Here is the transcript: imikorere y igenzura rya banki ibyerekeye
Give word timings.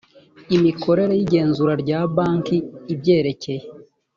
imikorere 0.55 1.13
y 1.15 1.21
igenzura 1.25 1.73
rya 1.83 1.99
banki 2.15 2.57
ibyerekeye 2.93 3.63